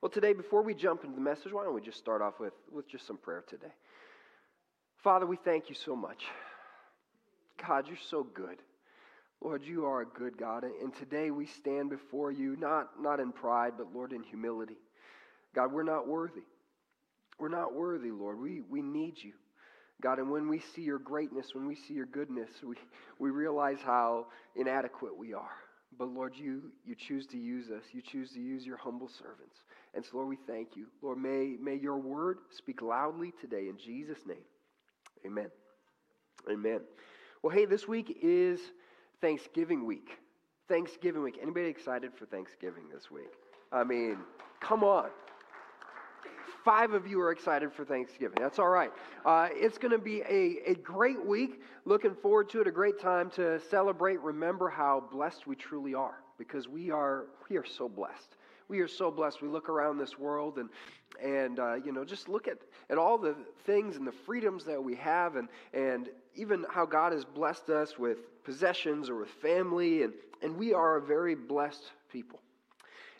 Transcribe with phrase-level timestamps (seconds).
[0.00, 2.52] Well, today, before we jump into the message, why don't we just start off with,
[2.72, 3.72] with just some prayer today?
[5.02, 6.24] Father, we thank you so much.
[7.66, 8.58] God, you're so good.
[9.40, 10.64] Lord, you are a good God.
[10.64, 14.76] And today we stand before you, not, not in pride, but Lord, in humility.
[15.54, 16.42] God, we're not worthy.
[17.40, 18.40] We're not worthy, Lord.
[18.40, 19.32] We, we need you.
[20.00, 22.76] God, and when we see your greatness, when we see your goodness, we,
[23.18, 25.56] we realize how inadequate we are.
[25.96, 27.82] But Lord, you, you choose to use us.
[27.92, 29.56] You choose to use your humble servants.
[29.98, 30.86] And so, Lord, we thank you.
[31.02, 34.36] Lord, may, may your word speak loudly today in Jesus' name.
[35.26, 35.50] Amen.
[36.48, 36.82] Amen.
[37.42, 38.60] Well, hey, this week is
[39.20, 40.10] Thanksgiving week.
[40.68, 41.40] Thanksgiving week.
[41.42, 43.32] Anybody excited for Thanksgiving this week?
[43.72, 44.18] I mean,
[44.60, 45.08] come on.
[46.64, 48.38] Five of you are excited for Thanksgiving.
[48.40, 48.92] That's all right.
[49.26, 51.60] Uh, it's going to be a, a great week.
[51.86, 52.68] Looking forward to it.
[52.68, 54.20] A great time to celebrate.
[54.20, 58.36] Remember how blessed we truly are because we are we are so blessed.
[58.68, 59.42] We are so blessed.
[59.42, 60.68] We look around this world and
[61.22, 62.58] and uh, you know just look at
[62.90, 67.12] at all the things and the freedoms that we have and and even how God
[67.12, 71.90] has blessed us with possessions or with family and and we are a very blessed
[72.12, 72.40] people.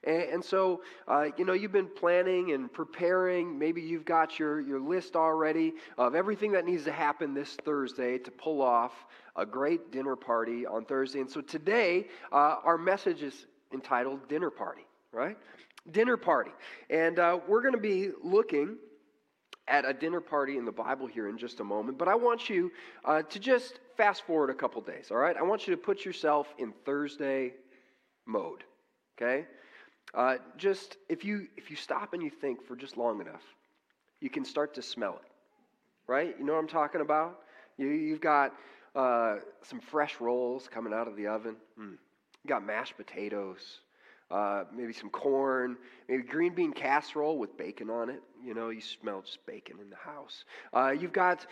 [0.05, 3.59] And, and so, uh, you know, you've been planning and preparing.
[3.59, 8.19] Maybe you've got your, your list already of everything that needs to happen this Thursday
[8.19, 8.93] to pull off
[9.37, 11.21] a great dinner party on Thursday.
[11.21, 14.87] And so today, uh, our message is entitled Dinner Party,
[15.19, 15.37] right?
[15.91, 16.53] Dinner Party.
[16.91, 18.77] And uh, we're going to be looking
[19.67, 21.99] at a dinner party in the Bible here in just a moment.
[21.99, 22.71] But I want you
[23.05, 25.37] uh, to just fast forward a couple days, all right?
[25.37, 27.53] I want you to put yourself in Thursday
[28.27, 28.65] mode,
[29.21, 29.47] okay?
[30.15, 33.43] Uh, just if you if you stop and you think for just long enough,
[34.21, 35.31] you can start to smell it,
[36.07, 36.35] right?
[36.39, 37.41] You know what I'm talking about?
[37.77, 38.55] You, you've got
[38.97, 41.57] uh, some fresh rolls coming out of the oven.
[41.79, 41.99] Mm.
[42.43, 43.81] You got mashed potatoes,
[44.31, 45.77] uh, maybe some corn,
[46.09, 48.23] maybe green bean casserole with bacon on it.
[48.45, 50.45] You know, you smell just bacon in the house.
[50.73, 51.47] Uh, you've got,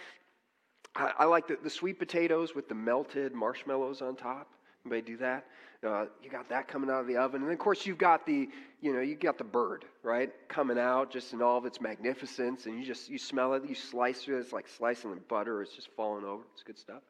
[0.94, 4.48] I, I like the, the sweet potatoes with the melted marshmallows on top.
[4.84, 5.46] Anybody do that?
[5.84, 8.24] Uh, you got that coming out of the oven, and then of course you've got
[8.26, 8.48] the,
[8.80, 12.66] you know, you got the bird, right, coming out just in all of its magnificence,
[12.66, 15.74] and you just you smell it, you slice it, it's like slicing the butter, it's
[15.74, 16.42] just falling over.
[16.54, 17.02] It's good stuff,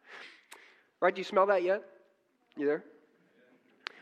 [1.01, 1.15] right?
[1.15, 1.85] Do you smell that yet?
[2.57, 2.85] You there?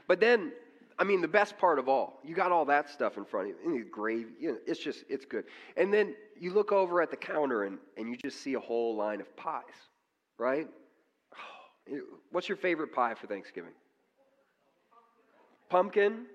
[0.08, 0.52] But then,
[0.98, 3.56] I mean, the best part of all, you got all that stuff in front of
[3.56, 5.44] you, and the gravy, you know, it's just it's good.
[5.76, 8.96] And then you look over at the counter, and and you just see a whole
[8.96, 9.62] line of pies,
[10.38, 10.68] right?
[12.30, 13.72] What's your favorite pie for Thanksgiving?
[15.68, 16.26] Pumpkin?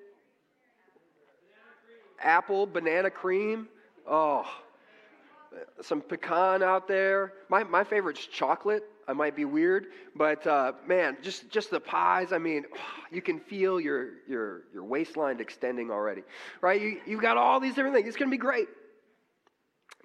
[2.21, 3.67] Apple, banana cream?
[4.05, 4.45] Oh,
[5.81, 7.33] some pecan out there.
[7.49, 8.83] My, my favorite's chocolate.
[9.09, 12.31] I might be weird, but uh, man, just, just the pies.
[12.31, 12.65] I mean,
[13.11, 16.21] you can feel your, your, your waistline extending already,
[16.61, 16.79] right?
[16.79, 18.07] You, you've got all these different things.
[18.07, 18.67] It's going to be great.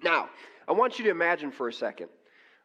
[0.03, 0.29] Now,
[0.67, 2.09] I want you to imagine for a second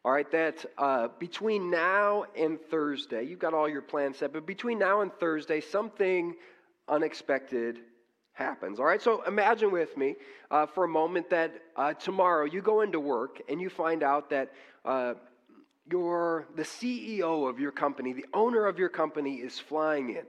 [0.03, 4.47] all right, that uh, between now and Thursday, you've got all your plans set, but
[4.47, 6.33] between now and Thursday, something
[6.87, 7.77] unexpected
[8.33, 8.79] happens.
[8.79, 10.15] All right, so imagine with me
[10.49, 14.31] uh, for a moment that uh, tomorrow you go into work and you find out
[14.31, 14.51] that
[15.89, 20.23] you're the CEO of your company, the owner of your company is flying in.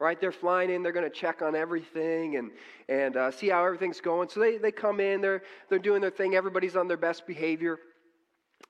[0.00, 0.82] Right, they're flying in.
[0.82, 2.50] They're going to check on everything and
[2.88, 4.28] and uh, see how everything's going.
[4.28, 5.20] So they, they come in.
[5.20, 6.34] They're they're doing their thing.
[6.34, 7.78] Everybody's on their best behavior.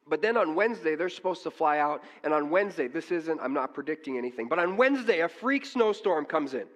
[0.07, 2.03] But then on Wednesday, they're supposed to fly out.
[2.25, 6.27] And on Wednesday, this isn't, I'm not predicting anything, but on Wednesday, a freak snowstorm
[6.27, 6.67] comes in.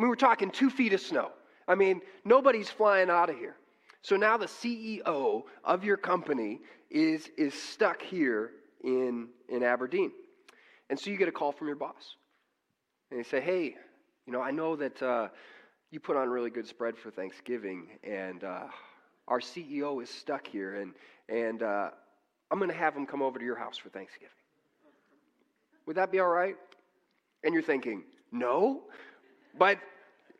[0.00, 1.30] Mean, we're talking two feet of snow.
[1.68, 3.56] I mean, nobody's flying out of here.
[4.02, 8.52] So now the CEO of your company is, is stuck here
[8.82, 10.12] in, in Aberdeen.
[10.88, 12.16] And so you get a call from your boss.
[13.10, 13.76] And they say, hey,
[14.26, 15.28] you know, I know that uh,
[15.90, 18.64] you put on a really good spread for Thanksgiving, and uh,
[19.28, 20.92] our CEO is stuck here, and,
[21.28, 21.90] and uh,
[22.50, 24.28] I'm going to have him come over to your house for Thanksgiving.
[25.86, 26.56] Would that be all right?
[27.44, 28.82] And you're thinking, no,
[29.58, 29.78] but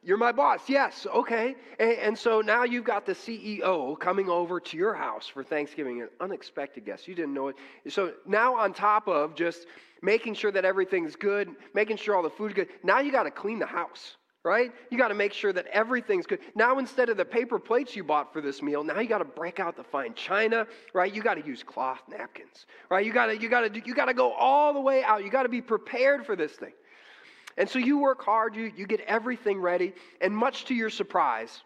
[0.03, 0.61] you're my boss.
[0.69, 1.55] Yes, okay.
[1.79, 6.01] And, and, so now you've got the CEO coming over to your house for Thanksgiving,
[6.01, 7.07] an unexpected guest.
[7.07, 7.57] You didn't know it.
[7.89, 9.67] So now, on top of just
[10.03, 13.31] making sure that everything's good, making sure all the food's good, now you got to
[13.31, 14.73] clean the house right?
[14.91, 16.39] You got to make sure that everything's good.
[16.55, 19.25] Now, instead of the paper plates you bought for this meal, now you got to
[19.25, 21.15] break out the fine china, right?
[21.15, 23.05] You got to use cloth napkins, right?
[23.05, 25.25] You got to you got to you got to go all the way out.
[25.25, 26.73] You got to be prepared for this thing.
[27.61, 29.93] And so you work hard, you, you get everything ready,
[30.23, 31.61] and much to your surprise,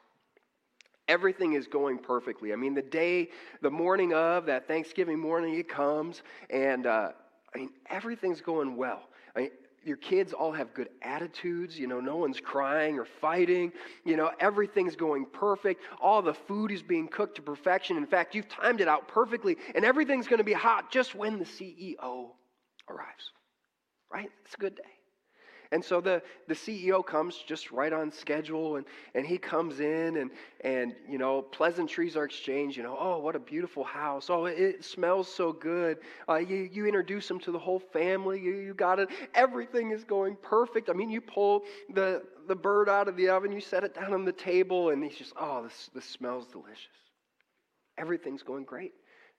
[1.06, 2.52] everything is going perfectly.
[2.52, 3.29] I mean, the day,
[3.62, 7.12] the morning of that Thanksgiving morning, it comes, and uh,
[7.55, 9.02] I mean, everything's going well.
[9.37, 9.50] I mean,
[9.85, 11.79] your kids all have good attitudes.
[11.79, 13.70] You know, no one's crying or fighting.
[14.05, 15.81] You know, everything's going perfect.
[16.02, 17.97] All the food is being cooked to perfection.
[17.97, 21.38] In fact, you've timed it out perfectly, and everything's going to be hot just when
[21.38, 22.31] the CEO
[22.88, 23.31] arrives.
[24.12, 24.31] Right?
[24.44, 24.94] It's a good day.
[25.72, 30.16] And so the, the CEO comes just right on schedule and, and he comes in
[30.16, 30.31] and,
[30.61, 32.76] and, you know, pleasantries are exchanged.
[32.76, 34.31] You know, oh, what a beautiful house.
[34.31, 35.99] Oh, it smells so good.
[36.28, 38.40] Uh, you, you introduce him to the whole family.
[38.40, 39.08] You, you got it.
[39.34, 40.90] Everything is going perfect.
[40.90, 41.62] I mean, you pull
[41.93, 45.02] the, the bird out of the oven, you set it down on the table, and
[45.02, 46.88] he's just, oh, this, this smells delicious.
[47.96, 48.93] Everything's going great.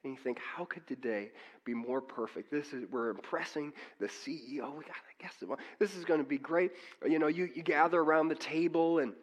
[0.06, 1.32] And you think, how could today
[1.66, 2.52] be more perfect?
[2.52, 4.72] This is we're impressing the CEO.
[4.78, 5.34] We got to guess
[5.80, 6.72] this is going to be great.
[7.04, 9.14] Uh, you know, you, you gather around the table and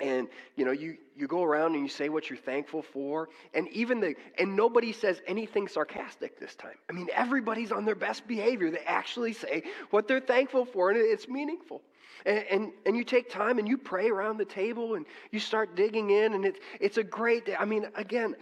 [0.00, 3.66] and you know you you go around and you say what you're thankful for and
[3.70, 8.24] even the and nobody says anything sarcastic this time i mean everybody's on their best
[8.28, 9.60] behavior they actually say
[9.90, 11.82] what they're thankful for and it's meaningful
[12.26, 15.74] and, and, and you take time and you pray around the table and you start
[15.74, 18.36] digging in and it's, it's a great day i mean again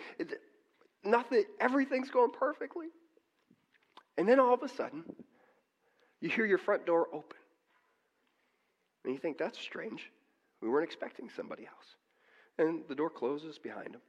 [1.06, 2.86] nothing, everything's going perfectly.
[4.18, 5.04] And then all of a sudden,
[6.20, 7.36] you hear your front door open.
[9.04, 10.10] And you think, that's strange.
[10.60, 11.96] We weren't expecting somebody else.
[12.58, 14.00] And the door closes behind them.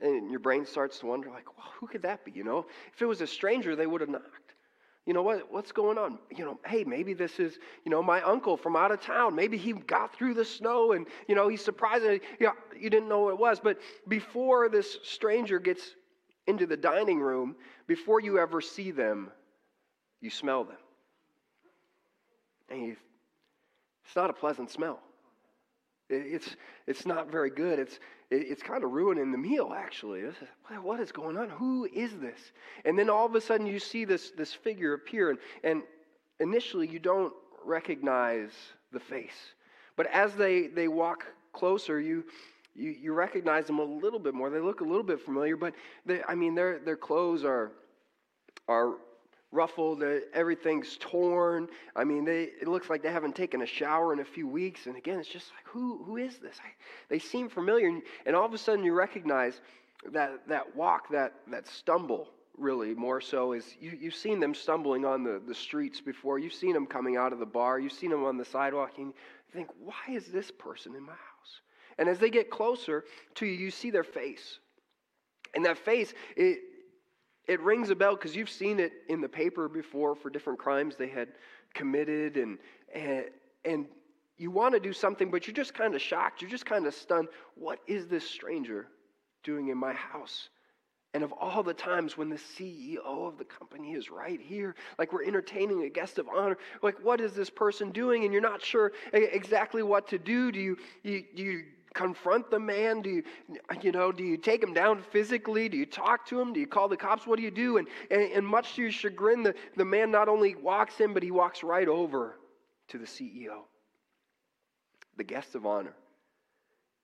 [0.00, 2.30] And your brain starts to wonder, like, well, who could that be?
[2.30, 4.54] You know, if it was a stranger, they would have knocked.
[5.06, 5.50] You know what?
[5.50, 6.18] What's going on?
[6.36, 9.34] You know, hey, maybe this is, you know, my uncle from out of town.
[9.34, 12.04] Maybe he got through the snow and, you know, he's surprised.
[12.04, 13.60] You, know, you didn't know what it was.
[13.60, 15.82] But before this stranger gets
[16.46, 17.56] into the dining room,
[17.86, 19.30] before you ever see them,
[20.20, 20.76] you smell them.
[22.68, 22.96] And you,
[24.04, 25.00] it's not a pleasant smell.
[26.10, 27.78] It's, it's not very good.
[27.78, 30.22] It's, it's kind of ruining the meal, actually.
[30.82, 31.48] What is going on?
[31.50, 32.52] Who is this?
[32.84, 35.82] And then all of a sudden you see this, this figure appear, and, and
[36.40, 37.32] initially you don't
[37.64, 38.50] recognize
[38.92, 39.54] the face.
[39.96, 42.24] But as they, they walk closer, you,
[42.74, 44.50] you, you recognize them a little bit more.
[44.50, 45.74] They look a little bit familiar, but
[46.06, 47.72] they, I mean, their, their clothes are,
[48.68, 48.94] are
[49.52, 51.68] ruffled, uh, everything's torn.
[51.96, 54.86] I mean, they, it looks like they haven't taken a shower in a few weeks.
[54.86, 56.56] And again, it's just like, who, who is this?
[56.64, 56.68] I,
[57.08, 57.88] they seem familiar.
[57.88, 59.60] And, and, all of a sudden, you recognize
[60.12, 65.04] that, that walk, that, that stumble, really, more so, is you, you've seen them stumbling
[65.04, 66.38] on the, the streets before.
[66.38, 67.80] You've seen them coming out of the bar.
[67.80, 68.92] You've seen them on the sidewalk.
[68.98, 69.14] And you
[69.52, 71.60] think, why is this person in my house?
[71.98, 73.04] And as they get closer
[73.36, 74.60] to you, you see their face.
[75.54, 76.60] And that face, it,
[77.50, 80.94] it rings a bell because you've seen it in the paper before for different crimes
[80.94, 81.28] they had
[81.74, 82.58] committed and
[82.94, 83.24] and,
[83.64, 83.86] and
[84.38, 86.94] you want to do something but you're just kind of shocked you're just kind of
[86.94, 87.26] stunned
[87.56, 88.86] what is this stranger
[89.42, 90.48] doing in my house
[91.12, 95.12] and of all the times when the CEO of the company is right here, like
[95.12, 98.22] we're entertaining a guest of honor, like what is this person doing?
[98.22, 100.52] And you're not sure exactly what to do.
[100.52, 101.64] Do you, you, you
[101.94, 103.02] confront the man?
[103.02, 103.22] Do you,
[103.82, 105.68] you know, do you take him down physically?
[105.68, 106.52] Do you talk to him?
[106.52, 107.26] Do you call the cops?
[107.26, 107.78] What do you do?
[107.78, 111.22] And, and, and much to your chagrin, the, the man not only walks in, but
[111.22, 112.38] he walks right over
[112.88, 113.62] to the CEO,
[115.16, 115.94] the guest of honor.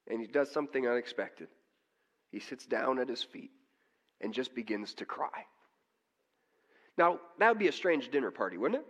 [0.08, 1.48] And he does something unexpected.
[2.30, 3.50] He sits down at his feet
[4.20, 5.46] and just begins to cry.
[6.96, 8.86] Now, that would be a strange dinner party, wouldn't it?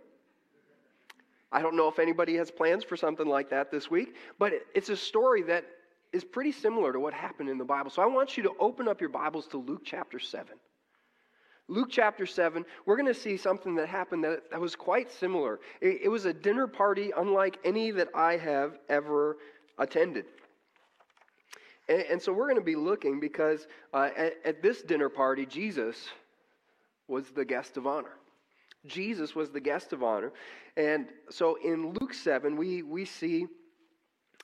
[1.51, 4.89] I don't know if anybody has plans for something like that this week, but it's
[4.89, 5.65] a story that
[6.13, 7.89] is pretty similar to what happened in the Bible.
[7.89, 10.53] So I want you to open up your Bibles to Luke chapter 7.
[11.69, 15.59] Luke chapter 7, we're going to see something that happened that, that was quite similar.
[15.81, 19.37] It, it was a dinner party unlike any that I have ever
[19.77, 20.25] attended.
[21.89, 25.45] And, and so we're going to be looking because uh, at, at this dinner party,
[25.45, 26.07] Jesus
[27.09, 28.13] was the guest of honor.
[28.85, 30.31] Jesus was the guest of honor.
[30.77, 33.47] And so in Luke 7, we, we see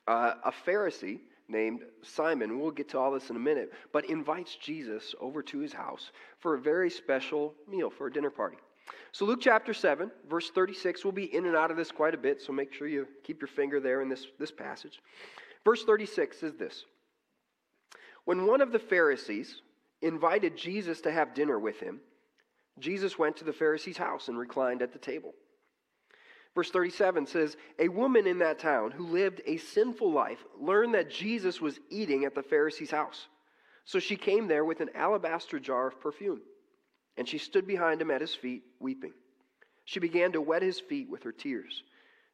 [0.08, 4.56] uh, a Pharisee named Simon, we'll get to all this in a minute, but invites
[4.56, 8.58] Jesus over to his house for a very special meal, for a dinner party.
[9.12, 12.18] So, Luke chapter 7, verse 36, we'll be in and out of this quite a
[12.18, 15.02] bit, so make sure you keep your finger there in this, this passage.
[15.64, 16.86] Verse 36 is this
[18.26, 19.62] When one of the Pharisees
[20.02, 22.00] invited Jesus to have dinner with him,
[22.80, 25.34] Jesus went to the Pharisee's house and reclined at the table.
[26.56, 31.10] Verse 37 says, A woman in that town who lived a sinful life learned that
[31.10, 33.28] Jesus was eating at the Pharisee's house.
[33.86, 36.42] So she came there with an alabaster jar of perfume,
[37.18, 39.14] and she stood behind him at his feet, weeping.
[39.86, 41.84] She began to wet his feet with her tears.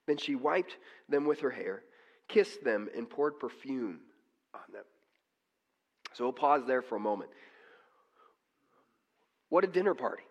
[0.05, 0.75] Then she wiped
[1.07, 1.83] them with her hair,
[2.27, 3.99] kissed them, and poured perfume
[4.53, 4.83] on them.
[6.13, 7.29] So we'll pause there for a moment.
[9.49, 10.23] What a dinner party,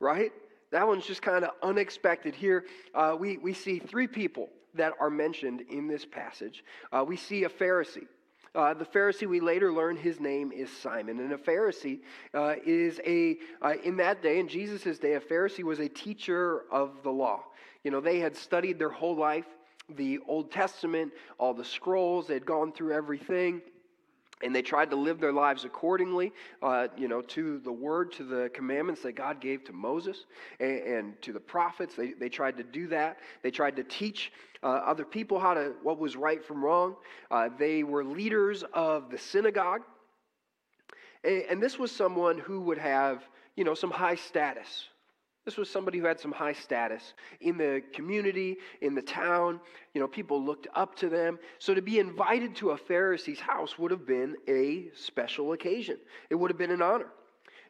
[0.00, 0.32] right?
[0.70, 2.34] That one's just kind of unexpected.
[2.34, 6.64] Here, uh, we, we see three people that are mentioned in this passage.
[6.92, 8.06] Uh, we see a Pharisee.
[8.54, 11.20] Uh, the Pharisee, we later learn his name is Simon.
[11.20, 12.00] And a Pharisee
[12.34, 16.62] uh, is a, uh, in that day, in Jesus' day, a Pharisee was a teacher
[16.70, 17.44] of the law.
[17.84, 19.46] You know, they had studied their whole life
[19.96, 23.62] the Old Testament, all the scrolls, they had gone through everything
[24.42, 28.24] and they tried to live their lives accordingly, uh, you know, to the word, to
[28.24, 30.26] the commandments that God gave to Moses
[30.60, 31.94] and, and to the prophets.
[31.94, 33.18] They, they tried to do that.
[33.42, 36.96] They tried to teach uh, other people how to what was right from wrong.
[37.30, 39.82] Uh, they were leaders of the synagogue,
[41.24, 43.22] and, and this was someone who would have,
[43.56, 44.88] you know, some high status.
[45.48, 49.60] This was somebody who had some high status in the community, in the town.
[49.94, 51.38] You know, people looked up to them.
[51.58, 55.96] So to be invited to a Pharisee's house would have been a special occasion.
[56.28, 57.06] It would have been an honor.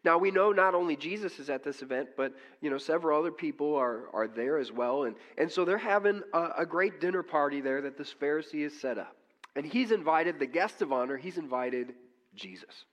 [0.02, 3.30] Now we know not only Jesus is at this event, but you know several other
[3.30, 7.22] people are, are there as well, and, and so they're having a, a great dinner
[7.22, 9.16] party there that this Pharisee has set up,
[9.54, 11.16] and he's invited the guest of honor.
[11.16, 11.94] He's invited
[12.34, 12.86] Jesus.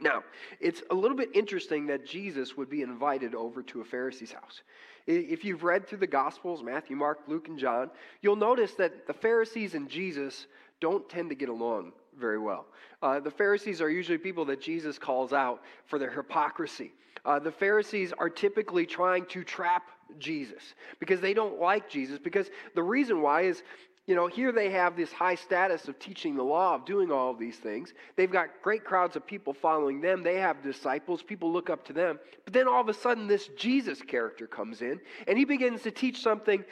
[0.00, 0.24] Now,
[0.60, 4.62] it's a little bit interesting that Jesus would be invited over to a Pharisee's house.
[5.06, 7.90] If you've read through the Gospels, Matthew, Mark, Luke, and John,
[8.22, 10.46] you'll notice that the Pharisees and Jesus
[10.80, 12.66] don't tend to get along very well.
[13.02, 16.92] Uh, the Pharisees are usually people that Jesus calls out for their hypocrisy.
[17.24, 19.84] Uh, the Pharisees are typically trying to trap
[20.18, 22.18] Jesus because they don't like Jesus.
[22.18, 23.62] Because the reason why is
[24.06, 27.30] you know, here they have this high status of teaching the law, of doing all
[27.30, 27.94] of these things.
[28.16, 30.22] They've got great crowds of people following them.
[30.22, 31.22] They have disciples.
[31.22, 32.18] People look up to them.
[32.44, 35.90] But then all of a sudden, this Jesus character comes in, and he begins to
[35.90, 36.62] teach something,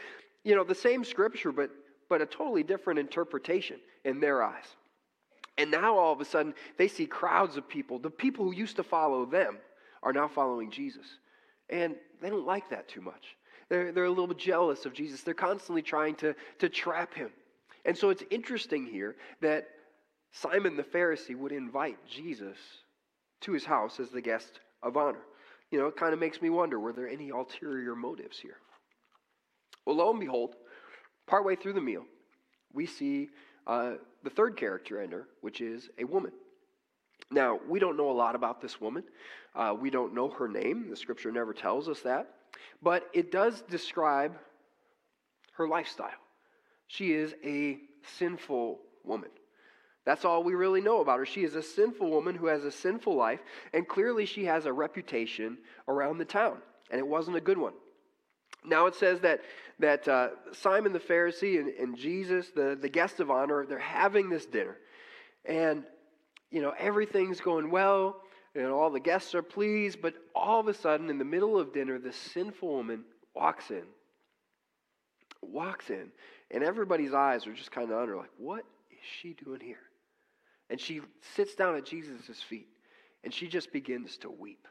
[0.45, 1.71] you know, the same scripture, but,
[2.11, 4.67] but a totally different interpretation in their eyes.
[5.57, 7.99] And now all of a sudden, they see crowds of people.
[7.99, 9.57] The people who used to follow them
[10.03, 11.07] are now following Jesus.
[11.71, 13.37] And they don't like that too much.
[13.73, 15.23] They're, they're a little jealous of Jesus.
[15.23, 17.31] They're constantly trying to, to trap him.
[17.87, 19.67] And so it's interesting here that
[20.31, 22.59] Simon the Pharisee would invite Jesus
[23.41, 25.23] to his house as the guest of honor.
[25.71, 28.59] You know, it kind of makes me wonder were there any ulterior motives here?
[29.87, 30.55] Well, lo and behold,
[31.27, 32.05] partway through the meal,
[32.75, 33.31] we see
[33.67, 36.33] uh, the third character enter, which is a woman.
[37.31, 39.05] Now, we don't know a lot about this woman.
[39.55, 40.91] Uh, we don't know her name.
[40.91, 42.29] The scripture never tells us that.
[42.83, 44.37] But it does describe
[45.55, 46.11] her lifestyle.
[46.87, 47.79] She is a
[48.19, 49.31] sinful woman.
[50.05, 51.27] That's all we really know about her.
[51.27, 53.41] She is a sinful woman who has a sinful life,
[53.73, 56.59] and clearly she has a reputation around the town,
[56.91, 57.75] and it wasn't a good one.
[58.65, 59.41] Now it says that,
[59.79, 64.29] that uh, Simon the Pharisee and, and Jesus, the, the guest of honor, they're having
[64.29, 64.77] this dinner.
[65.45, 65.85] And,
[66.51, 68.17] you know, everything's going well
[68.55, 71.73] and all the guests are pleased, but all of a sudden, in the middle of
[71.73, 73.05] dinner, this sinful woman
[73.35, 73.85] walks in.
[75.41, 76.13] Walks in,
[76.51, 79.81] and everybody's eyes are just kind of on her, like, what is she doing here?
[80.71, 81.01] And she
[81.35, 82.69] sits down at Jesus' feet,
[83.25, 84.69] and she just begins to weep.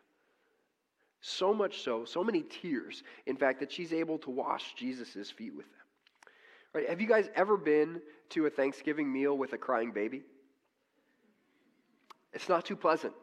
[1.20, 5.56] So much so, so many tears, in fact, that she's able to wash Jesus' feet
[5.56, 6.32] with them.
[6.74, 6.90] Right?
[6.90, 10.22] Have you guys ever been to a Thanksgiving meal with a crying baby?
[12.34, 13.14] It's not too pleasant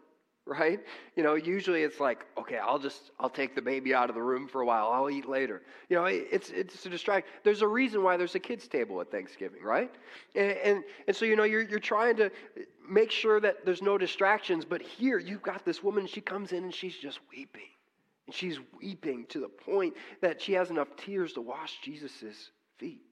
[0.48, 0.80] right?
[1.14, 4.22] You know, usually it's like, okay, I'll just I'll take the baby out of the
[4.22, 4.90] room for a while.
[4.90, 5.62] I'll eat later.
[5.88, 7.30] You know, it's it's a distraction.
[7.44, 9.90] There's a reason why there's a kids table at Thanksgiving, right?
[10.34, 12.30] And and, and so you know you're you're trying to
[12.88, 14.64] make sure that there's no distractions.
[14.64, 16.06] But here you've got this woman.
[16.06, 17.70] She comes in and she's just weeping,
[18.26, 23.02] and she's weeping to the point that she has enough tears to wash Jesus's feet.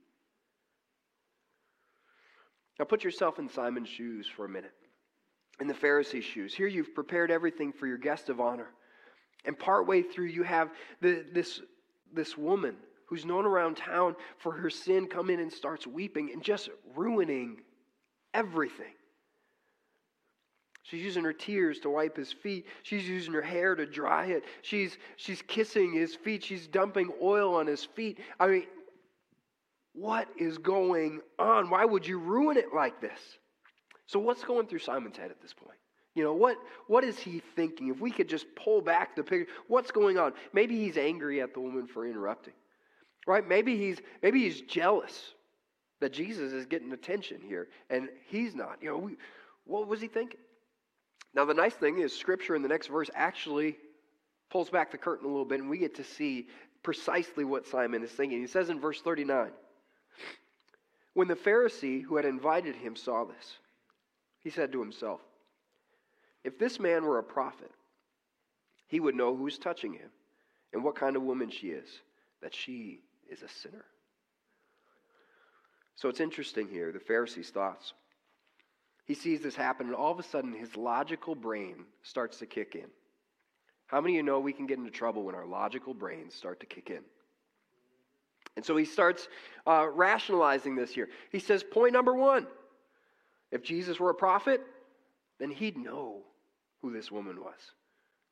[2.78, 4.72] Now put yourself in Simon's shoes for a minute
[5.60, 6.54] in the Pharisee's shoes.
[6.54, 8.68] Here you've prepared everything for your guest of honor.
[9.44, 10.70] And partway through, you have
[11.00, 11.60] the, this,
[12.12, 16.42] this woman who's known around town for her sin come in and starts weeping and
[16.42, 17.58] just ruining
[18.34, 18.92] everything.
[20.82, 22.66] She's using her tears to wipe his feet.
[22.84, 24.44] She's using her hair to dry it.
[24.62, 26.44] She's, she's kissing his feet.
[26.44, 28.18] She's dumping oil on his feet.
[28.38, 28.66] I mean,
[29.94, 31.70] what is going on?
[31.70, 33.18] Why would you ruin it like this?
[34.06, 35.78] So, what's going through Simon's head at this point?
[36.14, 37.88] You know, what, what is he thinking?
[37.88, 40.32] If we could just pull back the picture, what's going on?
[40.54, 42.54] Maybe he's angry at the woman for interrupting.
[43.26, 43.46] Right?
[43.46, 45.34] Maybe he's maybe he's jealous
[46.00, 48.78] that Jesus is getting attention here and he's not.
[48.80, 49.16] You know, we,
[49.64, 50.40] what was he thinking?
[51.34, 53.76] Now the nice thing is scripture in the next verse actually
[54.50, 56.46] pulls back the curtain a little bit and we get to see
[56.82, 58.40] precisely what Simon is thinking.
[58.40, 59.50] He says in verse 39,
[61.14, 63.58] when the Pharisee who had invited him saw this,
[64.46, 65.18] he said to himself,
[66.44, 67.72] If this man were a prophet,
[68.86, 70.08] he would know who's touching him
[70.72, 71.88] and what kind of woman she is,
[72.40, 73.84] that she is a sinner.
[75.96, 77.92] So it's interesting here, the Pharisee's thoughts.
[79.04, 82.76] He sees this happen, and all of a sudden his logical brain starts to kick
[82.76, 82.86] in.
[83.88, 86.60] How many of you know we can get into trouble when our logical brains start
[86.60, 87.02] to kick in?
[88.54, 89.26] And so he starts
[89.66, 91.08] uh, rationalizing this here.
[91.32, 92.46] He says, point number one
[93.50, 94.60] if Jesus were a prophet,
[95.38, 96.22] then he'd know
[96.82, 97.58] who this woman was.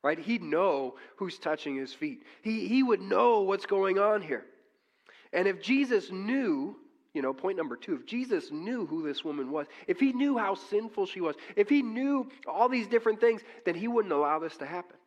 [0.03, 0.19] Right?
[0.19, 2.23] He'd know who's touching his feet.
[2.41, 4.45] He, he would know what's going on here.
[5.33, 6.77] And if Jesus knew,
[7.13, 10.37] you know, point number two, if Jesus knew who this woman was, if he knew
[10.37, 14.37] how sinful she was, if he knew all these different things, then he wouldn't allow
[14.37, 14.97] this to happen.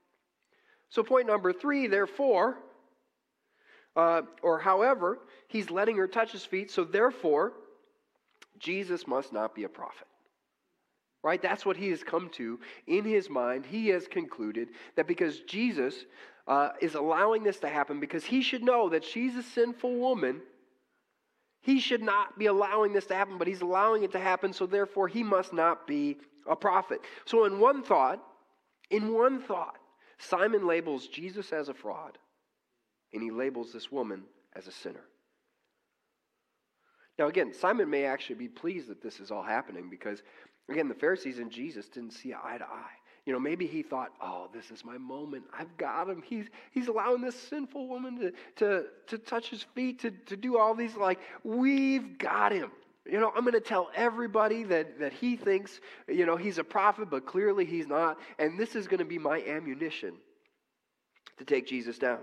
[0.90, 2.58] So, point number three, therefore,
[3.94, 7.52] uh, or however, he's letting her touch his feet, so therefore,
[8.58, 10.06] Jesus must not be a prophet.
[11.22, 11.42] Right?
[11.42, 13.66] That's what he has come to in his mind.
[13.66, 16.04] He has concluded that because Jesus
[16.46, 20.40] uh, is allowing this to happen, because he should know that she's a sinful woman,
[21.60, 24.64] he should not be allowing this to happen, but he's allowing it to happen, so
[24.64, 26.16] therefore he must not be
[26.48, 27.00] a prophet.
[27.26, 28.22] So, in one thought,
[28.90, 29.76] in one thought,
[30.18, 32.16] Simon labels Jesus as a fraud,
[33.12, 34.22] and he labels this woman
[34.54, 35.04] as a sinner.
[37.18, 40.22] Now, again, Simon may actually be pleased that this is all happening because,
[40.68, 42.92] again, the Pharisees and Jesus didn't see eye to eye.
[43.26, 45.44] You know, maybe he thought, oh, this is my moment.
[45.52, 46.22] I've got him.
[46.24, 50.56] He's, he's allowing this sinful woman to, to, to touch his feet, to, to do
[50.56, 52.70] all these, like, we've got him.
[53.04, 56.64] You know, I'm going to tell everybody that, that he thinks, you know, he's a
[56.64, 58.18] prophet, but clearly he's not.
[58.38, 60.14] And this is going to be my ammunition
[61.38, 62.20] to take Jesus down.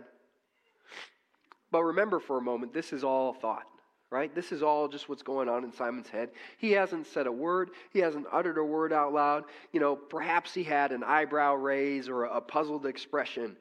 [1.72, 3.66] But remember for a moment, this is all thought
[4.12, 4.34] right?
[4.34, 6.30] This is all just what's going on in Simon's head.
[6.58, 9.46] He hasn't said a word, he hasn't uttered a word out loud.
[9.72, 13.56] You know, perhaps he had an eyebrow raise or a puzzled expression,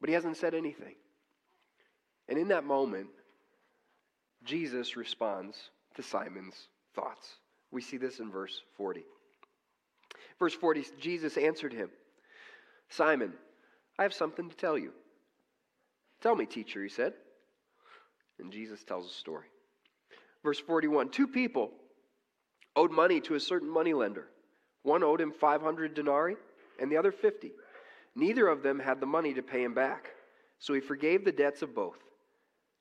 [0.00, 0.94] but he hasn't said anything.
[2.28, 3.08] And in that moment,
[4.44, 7.28] Jesus responds to Simon's thoughts.
[7.70, 9.04] We see this in verse 40.
[10.38, 11.90] Verse 40 Jesus answered him,
[12.88, 13.32] Simon,
[13.98, 14.92] I have something to tell you.
[16.20, 17.12] Tell me, teacher, he said.
[18.38, 19.46] And Jesus tells a story.
[20.44, 21.72] Verse 41 Two people
[22.76, 24.26] owed money to a certain moneylender.
[24.82, 26.36] One owed him 500 denarii,
[26.78, 27.50] and the other 50.
[28.14, 30.10] Neither of them had the money to pay him back,
[30.58, 31.96] so he forgave the debts of both.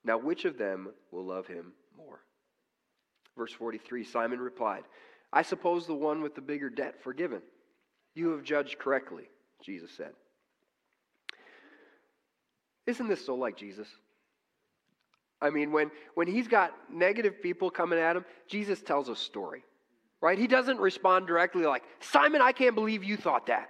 [0.03, 2.19] Now, which of them will love him more?
[3.37, 4.83] Verse 43 Simon replied,
[5.31, 7.41] I suppose the one with the bigger debt forgiven.
[8.13, 9.23] You have judged correctly,
[9.63, 10.11] Jesus said.
[12.85, 13.87] Isn't this so like Jesus?
[15.43, 19.63] I mean, when, when he's got negative people coming at him, Jesus tells a story,
[20.21, 20.39] right?
[20.39, 23.69] He doesn't respond directly like, Simon, I can't believe you thought that.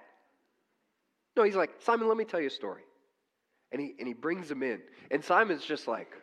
[1.35, 2.83] No, he's like, Simon, let me tell you a story.
[3.71, 4.81] And he, and he brings him in.
[5.09, 6.13] And Simon's just like,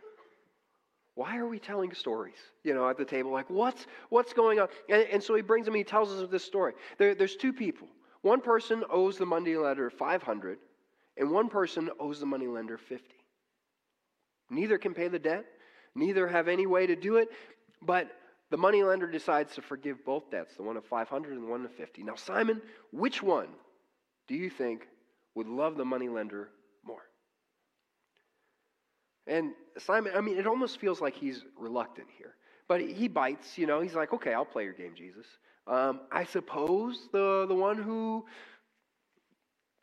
[1.17, 2.39] why are we telling stories?
[2.63, 4.69] You know, at the table, like, what's, what's going on?
[4.89, 6.75] And, and so he brings him, he tells us this story.
[6.97, 7.89] There, there's two people.
[8.23, 10.59] One person owes the money lender 500,
[11.17, 13.20] and one person owes the money lender 50.
[14.51, 15.47] Neither can pay the debt,
[15.95, 17.29] neither have any way to do it,
[17.83, 18.11] but
[18.51, 21.73] the moneylender decides to forgive both debts, the one of 500 and the one of
[21.73, 22.03] 50.
[22.03, 22.61] Now, Simon,
[22.93, 23.49] which one
[24.27, 24.89] do you think
[25.37, 26.51] would love the moneylender
[26.85, 27.03] more?
[29.27, 32.35] And Simon, I mean, it almost feels like he's reluctant here.
[32.67, 35.27] But he bites, you know, he's like, okay, I'll play your game, Jesus.
[35.67, 38.27] Um, I suppose the, the one who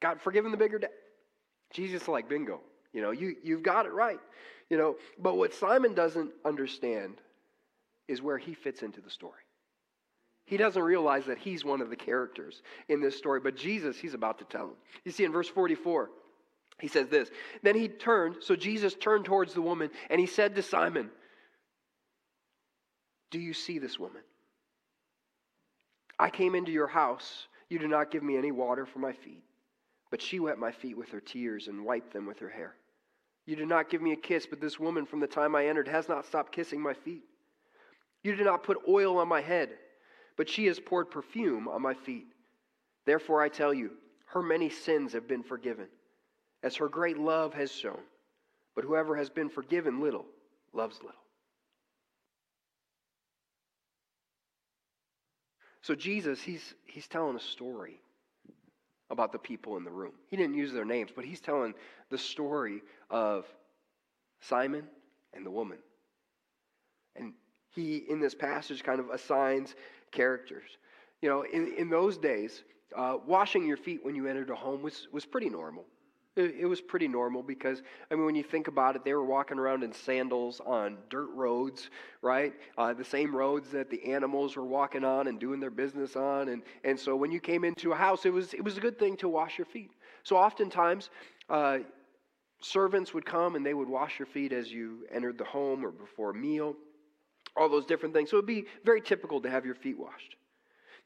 [0.01, 0.93] got forgiven the bigger debt.
[1.71, 2.59] Jesus like, bingo.
[2.93, 4.19] You know, you, you've got it right.
[4.69, 7.21] You know, but what Simon doesn't understand
[8.07, 9.41] is where he fits into the story.
[10.45, 14.13] He doesn't realize that he's one of the characters in this story, but Jesus, he's
[14.13, 14.75] about to tell him.
[15.03, 16.09] You see, in verse 44,
[16.79, 17.29] he says this
[17.63, 21.09] Then he turned, so Jesus turned towards the woman, and he said to Simon,
[23.29, 24.21] Do you see this woman?
[26.17, 27.47] I came into your house.
[27.69, 29.43] You did not give me any water for my feet,
[30.09, 32.75] but she wet my feet with her tears and wiped them with her hair.
[33.47, 35.87] You did not give me a kiss, but this woman from the time I entered
[35.87, 37.23] has not stopped kissing my feet.
[38.21, 39.69] You did not put oil on my head,
[40.35, 42.27] but she has poured perfume on my feet.
[43.05, 43.91] Therefore, I tell you,
[44.25, 45.87] her many sins have been forgiven,
[46.61, 48.01] as her great love has shown.
[48.75, 50.25] But whoever has been forgiven little
[50.73, 51.15] loves little.
[55.81, 58.01] So, Jesus, he's, he's telling a story
[59.09, 60.13] about the people in the room.
[60.29, 61.73] He didn't use their names, but he's telling
[62.09, 63.45] the story of
[64.41, 64.83] Simon
[65.33, 65.77] and the woman.
[67.15, 67.33] And
[67.69, 69.75] he, in this passage, kind of assigns
[70.11, 70.69] characters.
[71.21, 72.63] You know, in, in those days,
[72.95, 75.85] uh, washing your feet when you entered a home was, was pretty normal.
[76.37, 79.57] It, was pretty normal because, I mean, when you think about it, they were walking
[79.57, 81.89] around in sandals on dirt roads,
[82.21, 82.53] right?
[82.77, 86.49] Uh, the same roads that the animals were walking on and doing their business on.
[86.49, 88.99] And, and so when you came into a house, it was, it was a good
[88.99, 89.91] thing to wash your feet.
[90.21, 91.09] So oftentimes,
[91.49, 91.79] uh,
[92.61, 95.91] servants would come and they would wash your feet as you entered the home or
[95.91, 96.75] before a meal,
[97.55, 98.29] all those different things.
[98.29, 100.35] So it would be very typical to have your feet washed.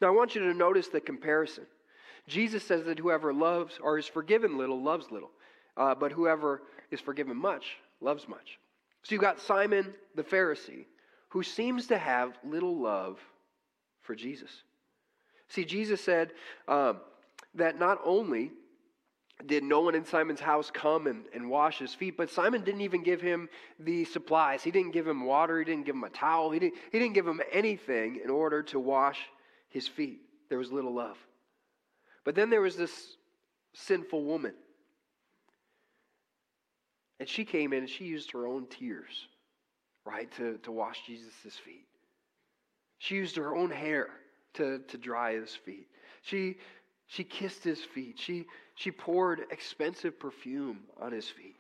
[0.02, 1.66] Now, I want you to notice the comparison.
[2.28, 5.32] Jesus says that whoever loves or is forgiven little loves little,
[5.78, 8.60] uh, but whoever is forgiven much loves much.
[9.04, 10.86] So you've got Simon the Pharisee,
[11.30, 13.20] who seems to have little love
[14.02, 14.52] for Jesus.
[15.48, 16.32] See, Jesus said
[16.68, 16.98] um,
[17.56, 18.52] that not only
[19.48, 22.82] did no one in Simon's house come and, and wash his feet, but Simon didn't
[22.82, 24.64] even give him the supplies.
[24.64, 27.14] He didn't give him water, he didn't give him a towel, he didn't, he didn't
[27.14, 29.20] give him anything in order to wash
[29.70, 30.22] his feet.
[30.50, 31.18] There was little love.
[32.24, 33.18] But then there was this
[33.74, 34.54] sinful woman.
[37.20, 39.28] And she came in and she used her own tears,
[40.06, 41.86] right, to, to wash Jesus' feet.
[42.98, 44.10] She used her own hair
[44.56, 45.88] to, to dry his feet.
[46.22, 46.58] She,
[47.08, 48.20] she kissed his feet.
[48.20, 51.56] She, she poured expensive perfume on his feet.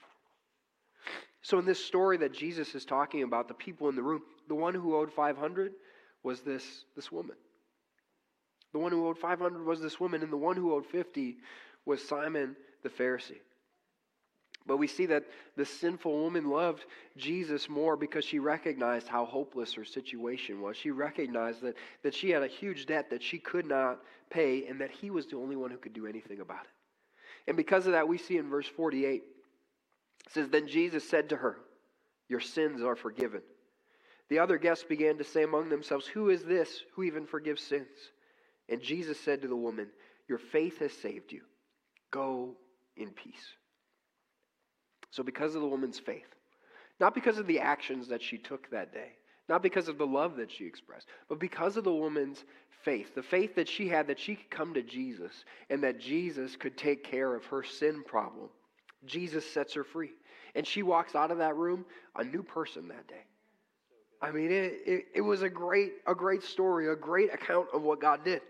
[1.43, 4.55] So, in this story that Jesus is talking about, the people in the room, the
[4.55, 5.73] one who owed 500
[6.23, 7.35] was this, this woman.
[8.73, 11.37] The one who owed 500 was this woman, and the one who owed 50
[11.85, 13.39] was Simon the Pharisee.
[14.65, 16.85] But we see that the sinful woman loved
[17.17, 20.77] Jesus more because she recognized how hopeless her situation was.
[20.77, 24.79] She recognized that, that she had a huge debt that she could not pay and
[24.79, 26.71] that he was the only one who could do anything about it.
[27.47, 29.23] And because of that, we see in verse 48,
[30.25, 31.57] it says, Then Jesus said to her,
[32.29, 33.41] Your sins are forgiven.
[34.29, 37.87] The other guests began to say among themselves, Who is this who even forgives sins?
[38.71, 39.89] And Jesus said to the woman,
[40.27, 41.41] Your faith has saved you.
[42.09, 42.55] Go
[42.97, 43.53] in peace.
[45.11, 46.33] So, because of the woman's faith,
[46.99, 49.09] not because of the actions that she took that day,
[49.49, 52.45] not because of the love that she expressed, but because of the woman's
[52.83, 56.55] faith, the faith that she had that she could come to Jesus and that Jesus
[56.55, 58.49] could take care of her sin problem,
[59.05, 60.11] Jesus sets her free.
[60.55, 63.23] And she walks out of that room a new person that day.
[64.21, 67.81] I mean, it, it, it was a great, a great story, a great account of
[67.81, 68.41] what God did.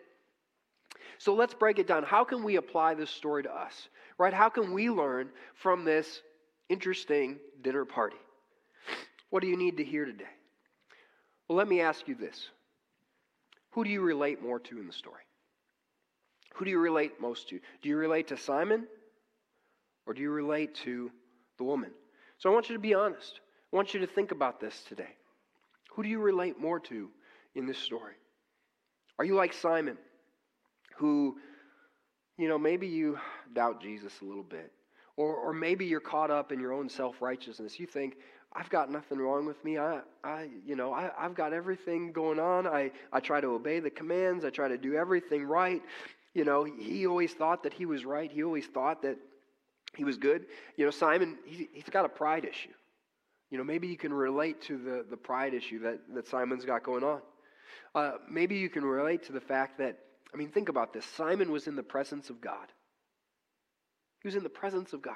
[1.17, 2.03] So let's break it down.
[2.03, 3.89] How can we apply this story to us?
[4.17, 4.33] Right?
[4.33, 6.21] How can we learn from this
[6.69, 8.17] interesting dinner party?
[9.29, 10.25] What do you need to hear today?
[11.47, 12.49] Well, let me ask you this
[13.71, 15.23] Who do you relate more to in the story?
[16.55, 17.59] Who do you relate most to?
[17.81, 18.87] Do you relate to Simon
[20.05, 21.11] or do you relate to
[21.57, 21.91] the woman?
[22.37, 23.39] So I want you to be honest.
[23.71, 25.15] I want you to think about this today.
[25.93, 27.09] Who do you relate more to
[27.55, 28.13] in this story?
[29.19, 29.97] Are you like Simon?
[31.01, 31.37] Who,
[32.37, 33.19] you know, maybe you
[33.53, 34.71] doubt Jesus a little bit.
[35.17, 37.79] Or, or maybe you're caught up in your own self righteousness.
[37.79, 38.15] You think,
[38.53, 39.77] I've got nothing wrong with me.
[39.77, 42.67] I, I you know, I, I've got everything going on.
[42.67, 44.45] I, I try to obey the commands.
[44.45, 45.81] I try to do everything right.
[46.33, 48.31] You know, he always thought that he was right.
[48.31, 49.17] He always thought that
[49.95, 50.45] he was good.
[50.77, 52.73] You know, Simon, he, he's got a pride issue.
[53.49, 56.83] You know, maybe you can relate to the, the pride issue that, that Simon's got
[56.83, 57.21] going on.
[57.93, 59.97] Uh, maybe you can relate to the fact that
[60.33, 61.05] I mean, think about this.
[61.17, 62.67] Simon was in the presence of God.
[64.21, 65.15] He was in the presence of God.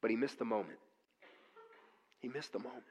[0.00, 0.78] But he missed the moment.
[2.20, 2.84] He missed the moment.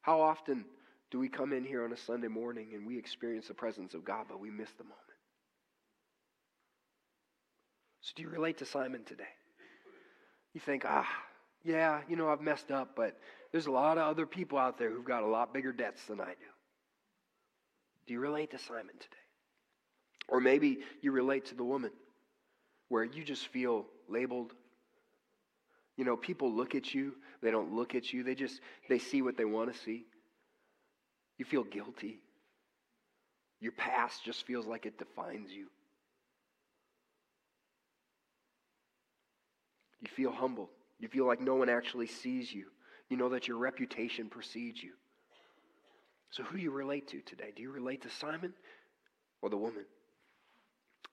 [0.00, 0.64] How often
[1.10, 4.04] do we come in here on a Sunday morning and we experience the presence of
[4.04, 4.96] God, but we miss the moment?
[8.00, 9.24] So, do you relate to Simon today?
[10.54, 11.08] You think, ah,
[11.64, 13.18] yeah, you know, I've messed up, but
[13.50, 16.20] there's a lot of other people out there who've got a lot bigger debts than
[16.20, 16.55] I do.
[18.06, 19.16] Do you relate to Simon today?
[20.28, 21.90] Or maybe you relate to the woman
[22.88, 24.52] where you just feel labeled.
[25.96, 29.22] You know, people look at you, they don't look at you, they just they see
[29.22, 30.04] what they want to see.
[31.38, 32.20] You feel guilty.
[33.60, 35.66] Your past just feels like it defines you.
[40.00, 40.70] You feel humble.
[40.98, 42.66] You feel like no one actually sees you.
[43.08, 44.92] You know that your reputation precedes you.
[46.30, 47.52] So, who do you relate to today?
[47.54, 48.52] Do you relate to Simon
[49.42, 49.84] or the woman?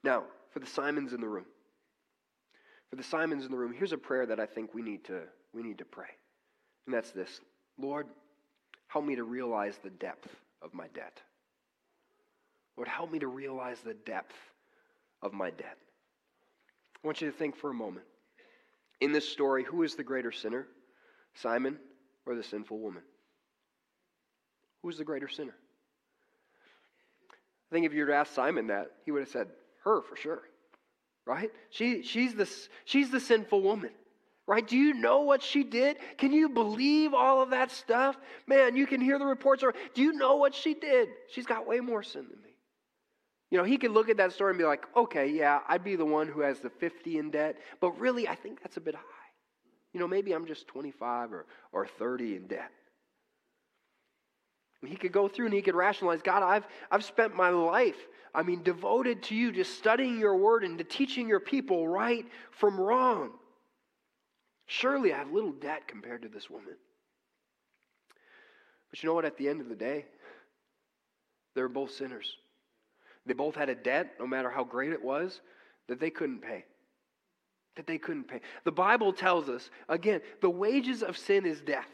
[0.03, 1.45] Now, for the Simons in the room,
[2.89, 5.21] for the Simons in the room, here's a prayer that I think we need to,
[5.53, 6.09] we need to pray.
[6.85, 7.39] And that's this
[7.77, 8.07] Lord,
[8.87, 11.21] help me to realize the depth of my debt.
[12.75, 14.35] Lord, help me to realize the depth
[15.21, 15.77] of my debt.
[17.03, 18.05] I want you to think for a moment.
[19.01, 20.67] In this story, who is the greater sinner,
[21.35, 21.77] Simon
[22.25, 23.03] or the sinful woman?
[24.83, 25.55] Who was the greater sinner?
[27.71, 29.47] I think if you were to ask Simon that, he would have said,
[29.83, 30.43] Her for sure.
[31.25, 31.49] right?
[31.71, 32.47] She, she's, the,
[32.85, 33.91] she's the sinful woman,
[34.45, 34.67] right?
[34.67, 35.97] Do you know what she did?
[36.17, 38.17] Can you believe all of that stuff?
[38.45, 39.63] Man, you can hear the reports.
[39.95, 41.09] Do you know what she did?
[41.31, 42.49] She's got way more sin than me.
[43.49, 45.95] You know, he could look at that story and be like, okay, yeah, I'd be
[45.95, 48.95] the one who has the 50 in debt, but really, I think that's a bit
[48.95, 49.01] high.
[49.93, 52.71] You know, maybe I'm just 25 or, or 30 in debt.
[54.85, 58.41] He could go through and he could rationalize God, I've, I've spent my life I
[58.41, 62.79] mean, devoted to you, just studying your word and to teaching your people right from
[62.79, 63.31] wrong.
[64.65, 66.75] Surely I have little debt compared to this woman.
[68.89, 69.25] But you know what?
[69.25, 70.05] At the end of the day,
[71.55, 72.37] they were both sinners.
[73.25, 75.41] They both had a debt, no matter how great it was,
[75.87, 76.65] that they couldn't pay.
[77.75, 78.41] That they couldn't pay.
[78.63, 81.87] The Bible tells us, again, the wages of sin is death.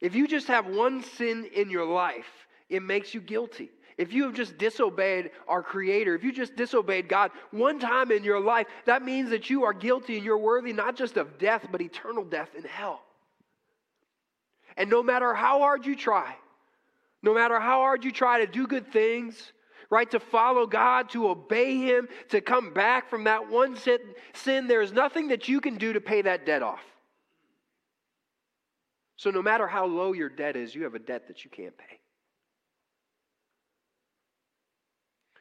[0.00, 3.70] If you just have one sin in your life, it makes you guilty.
[3.96, 8.22] If you have just disobeyed our Creator, if you just disobeyed God one time in
[8.22, 11.66] your life, that means that you are guilty and you're worthy not just of death,
[11.72, 13.02] but eternal death in hell.
[14.76, 16.36] And no matter how hard you try,
[17.22, 19.52] no matter how hard you try to do good things,
[19.90, 23.98] right, to follow God, to obey Him, to come back from that one sin,
[24.34, 26.84] sin there's nothing that you can do to pay that debt off.
[29.18, 31.76] So, no matter how low your debt is, you have a debt that you can't
[31.76, 31.98] pay.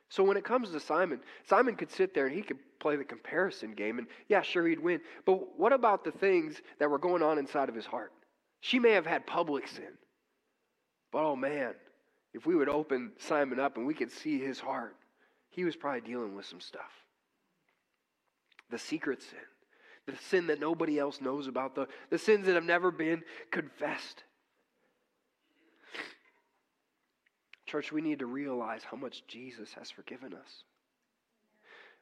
[0.09, 3.03] So when it comes to Simon, Simon could sit there and he could play the
[3.03, 5.01] comparison game, and yeah, sure, he'd win.
[5.25, 8.13] But what about the things that were going on inside of his heart?
[8.61, 9.93] She may have had public sin,
[11.11, 11.75] but oh man,
[12.33, 14.95] if we would open Simon up and we could see his heart,
[15.49, 16.91] he was probably dealing with some stuff.
[18.71, 19.39] The secret sin,
[20.07, 24.23] the sin that nobody else knows about, the, the sins that have never been confessed.
[27.65, 30.63] Church, we need to realize how much Jesus has forgiven us.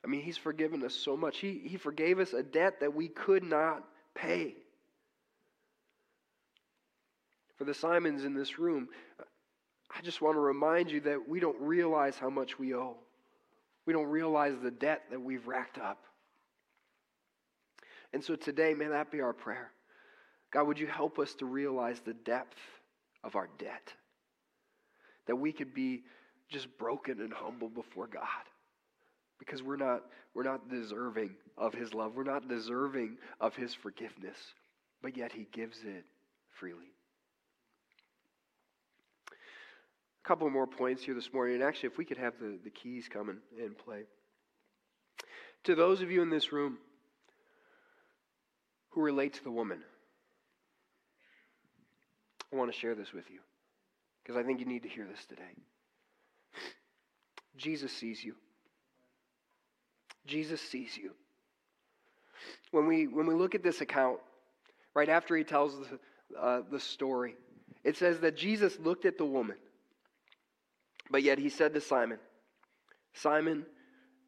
[0.03, 1.39] I mean, He's forgiven us so much.
[1.39, 4.53] He, he forgave us a debt that we could not pay.
[7.57, 8.89] For the Simons in this room,
[9.89, 12.97] I just want to remind you that we don't realize how much we owe.
[13.87, 16.03] We don't realize the debt that we've racked up.
[18.13, 19.71] And so today, may that be our prayer.
[20.51, 22.57] God, would you help us to realize the depth
[23.23, 23.93] of our debt?
[25.27, 26.03] that we could be
[26.49, 28.23] just broken and humble before God.
[29.39, 32.13] Because we're not we're not deserving of his love.
[32.15, 34.37] We're not deserving of his forgiveness.
[35.01, 36.05] But yet he gives it
[36.49, 36.91] freely.
[39.31, 42.69] A couple more points here this morning and actually if we could have the, the
[42.69, 44.03] keys come and, and play.
[45.65, 46.77] To those of you in this room
[48.95, 49.83] who relate to the woman
[52.51, 53.39] i want to share this with you
[54.25, 55.43] because I think you need to hear this today.
[57.57, 58.33] Jesus sees you.
[60.25, 61.11] Jesus sees you.
[62.71, 64.19] When we, when we look at this account,
[64.95, 67.35] right after he tells the, uh, the story,
[67.83, 69.57] it says that Jesus looked at the woman,
[71.11, 72.17] but yet he said to Simon,
[73.13, 73.63] Simon,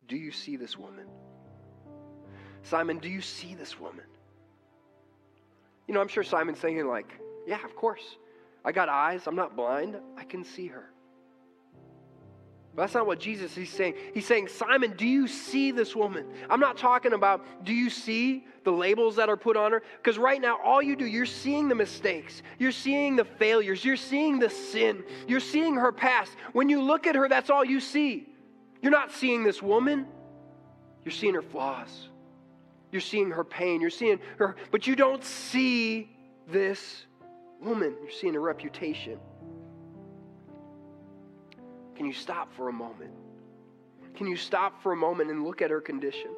[0.07, 1.07] do you see this woman?
[2.61, 4.05] Simon, do you see this woman?
[5.87, 8.17] You know, I'm sure Simon's thinking, like, yeah, of course.
[8.65, 9.27] I got eyes.
[9.27, 9.97] I'm not blind.
[10.17, 10.89] I can see her.
[12.75, 13.95] But that's not what Jesus is saying.
[14.13, 16.27] He's saying, Simon, do you see this woman?
[16.47, 19.81] I'm not talking about do you see the labels that are put on her?
[19.97, 23.95] Because right now, all you do, you're seeing the mistakes, you're seeing the failures, you're
[23.95, 26.35] seeing the sin, you're seeing her past.
[26.51, 28.27] When you look at her, that's all you see.
[28.83, 30.05] You're not seeing this woman,
[31.03, 32.09] you're seeing her flaws.
[32.91, 36.09] You're seeing her pain, you're seeing her, but you don't see
[36.47, 37.05] this
[37.61, 39.19] woman, you're seeing a reputation.
[41.95, 43.11] Can you stop for a moment?
[44.15, 46.31] Can you stop for a moment and look at her condition?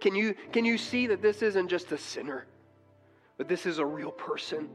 [0.00, 2.46] Can you, can you see that this isn't just a sinner,
[3.36, 4.68] but this is a real person?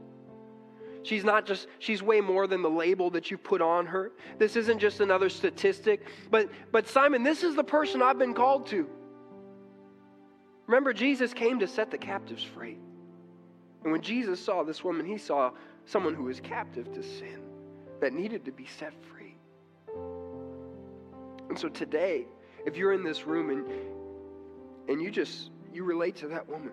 [1.02, 4.12] She's not just, she's way more than the label that you put on her.
[4.38, 6.06] This isn't just another statistic.
[6.30, 8.88] But, but Simon, this is the person I've been called to.
[10.68, 12.76] Remember, Jesus came to set the captives free.
[13.82, 15.50] And when Jesus saw this woman, he saw
[15.86, 17.40] someone who was captive to sin
[18.00, 19.34] that needed to be set free.
[21.48, 22.26] And so today,
[22.66, 23.66] if you're in this room and
[24.88, 26.72] and you just you relate to that woman,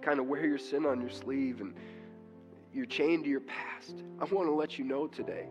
[0.00, 1.74] kind of wear your sin on your sleeve and
[2.72, 4.02] you're chained to your past.
[4.18, 5.48] I want to let you know today.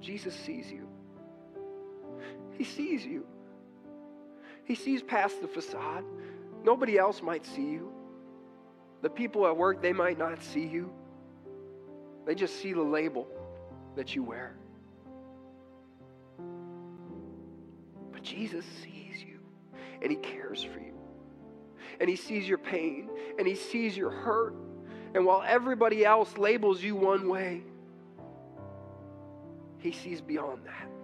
[0.00, 0.85] Jesus sees you.
[2.56, 3.26] He sees you.
[4.64, 6.04] He sees past the facade.
[6.64, 7.92] Nobody else might see you.
[9.02, 10.90] The people at work, they might not see you,
[12.26, 13.28] they just see the label
[13.94, 14.56] that you wear.
[18.12, 19.38] But Jesus sees you
[20.02, 20.94] and he cares for you.
[22.00, 23.08] And he sees your pain
[23.38, 24.54] and he sees your hurt.
[25.14, 27.62] And while everybody else labels you one way,
[29.78, 30.95] he sees beyond that.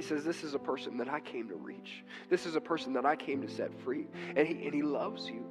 [0.00, 2.04] He says, This is a person that I came to reach.
[2.30, 4.06] This is a person that I came to set free.
[4.34, 5.44] And he, and he loves you.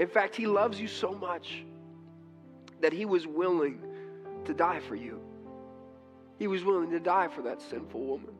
[0.00, 1.62] In fact, he loves you so much
[2.80, 3.80] that he was willing
[4.46, 5.20] to die for you.
[6.40, 8.34] He was willing to die for that sinful woman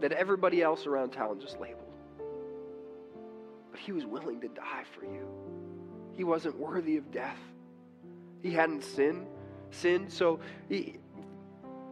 [0.00, 1.92] that everybody else around town just labeled.
[3.70, 5.28] But he was willing to die for you.
[6.14, 7.38] He wasn't worthy of death.
[8.42, 9.26] He hadn't sinned,
[9.70, 10.96] sinned, so he,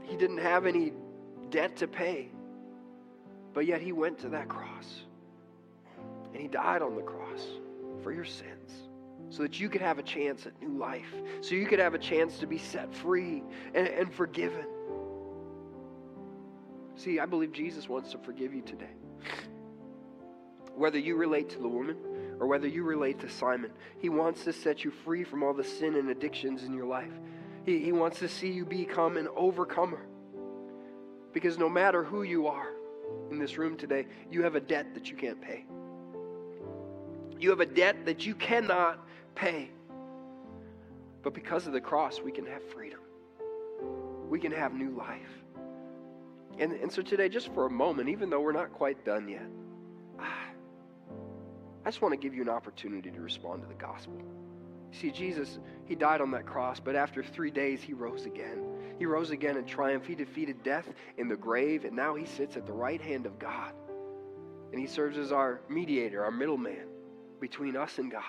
[0.05, 0.95] he didn't have any
[1.51, 2.31] debt to pay.
[3.53, 5.03] But yet he went to that cross.
[6.33, 7.45] And he died on the cross
[8.03, 8.71] for your sins
[9.31, 11.99] so that you could have a chance at new life, so you could have a
[11.99, 13.43] chance to be set free
[13.75, 14.67] and, and forgiven.
[16.97, 18.91] See, I believe Jesus wants to forgive you today.
[20.75, 21.97] Whether you relate to the woman
[22.41, 25.65] or whether you relate to Simon, he wants to set you free from all the
[25.65, 27.13] sin and addictions in your life.
[27.65, 30.03] He, he wants to see you become an overcomer.
[31.33, 32.69] Because no matter who you are
[33.31, 35.65] in this room today, you have a debt that you can't pay.
[37.39, 38.99] You have a debt that you cannot
[39.35, 39.71] pay.
[41.23, 43.01] But because of the cross, we can have freedom.
[44.29, 45.31] We can have new life.
[46.59, 49.47] And, and so today, just for a moment, even though we're not quite done yet,
[50.19, 54.21] I just want to give you an opportunity to respond to the gospel.
[54.93, 58.63] See, Jesus, He died on that cross, but after three days, He rose again.
[59.01, 60.07] He rose again in triumph.
[60.07, 60.87] He defeated death
[61.17, 63.73] in the grave, and now He sits at the right hand of God.
[64.73, 66.87] And He serves as our mediator, our middleman
[67.41, 68.23] between us and God.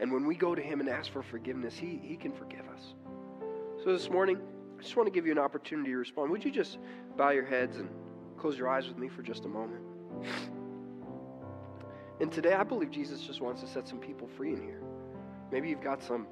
[0.00, 2.94] And when we go to Him and ask for forgiveness, He, he can forgive us.
[3.84, 4.38] So this morning,
[4.76, 6.32] I just want to give you an opportunity to respond.
[6.32, 6.78] Would you just
[7.16, 7.88] bow your heads and
[8.36, 9.84] close your eyes with me for just a moment?
[12.20, 14.82] And today, I believe Jesus just wants to set some people free in here.
[15.52, 16.26] Maybe you've got some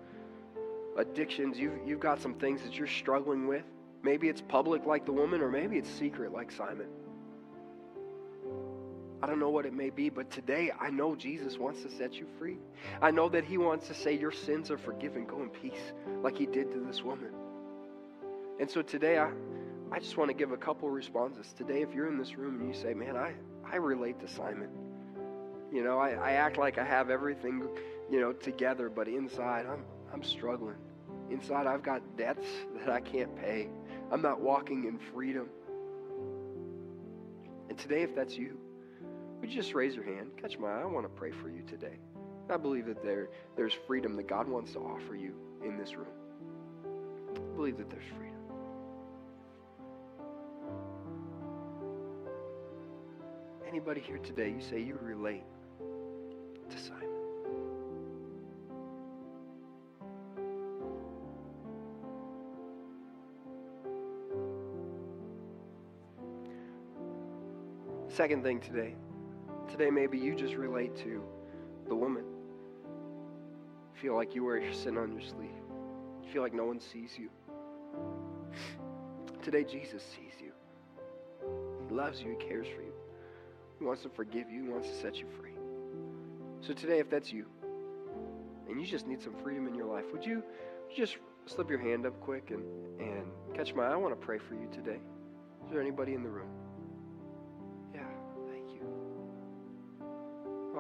[0.96, 3.64] addictions, you've, you've got some things that you're struggling with.
[4.02, 6.88] Maybe it's public like the woman, or maybe it's secret like Simon.
[9.22, 12.12] I don't know what it may be, but today I know Jesus wants to set
[12.14, 12.58] you free.
[13.00, 15.24] I know that He wants to say, Your sins are forgiven.
[15.24, 17.30] Go in peace, like He did to this woman.
[18.60, 19.30] And so today I,
[19.90, 21.54] I just want to give a couple responses.
[21.56, 23.32] Today, if you're in this room and you say, Man, I,
[23.64, 24.68] I relate to Simon.
[25.72, 27.66] You know, I, I act like I have everything,
[28.10, 30.76] you know, together, but inside I'm I'm struggling.
[31.28, 32.46] Inside I've got debts
[32.78, 33.68] that I can't pay.
[34.12, 35.48] I'm not walking in freedom.
[37.68, 38.56] And today, if that's you,
[39.40, 40.30] would you just raise your hand?
[40.40, 40.82] Catch my eye.
[40.82, 41.98] I want to pray for you today.
[42.48, 46.06] I believe that there, there's freedom that God wants to offer you in this room.
[47.34, 48.34] I believe that there's freedom.
[53.66, 55.42] Anybody here today, you say you relate
[56.70, 57.23] to Simon.
[68.14, 68.94] Second thing today,
[69.68, 71.20] Today, maybe you just relate to
[71.88, 72.22] the woman.
[74.00, 75.50] feel like you wear your sin on your sleeve.
[76.32, 77.28] Feel like no one sees you.
[79.42, 80.52] Today, Jesus sees you.
[81.88, 82.36] He loves you.
[82.38, 82.92] He cares for you.
[83.78, 84.64] He wants to forgive you.
[84.64, 85.54] He wants to set you free.
[86.60, 87.46] So today, if that's you,
[88.68, 91.68] and you just need some freedom in your life, would you, would you just slip
[91.68, 92.62] your hand up quick and,
[93.00, 93.92] and catch my eye?
[93.92, 95.00] I want to pray for you today.
[95.64, 96.63] Is there anybody in the room?